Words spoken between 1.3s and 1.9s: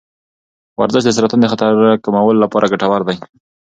د خطر